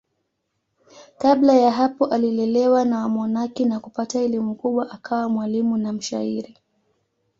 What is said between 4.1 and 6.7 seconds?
elimu kubwa akawa mwalimu na mshairi.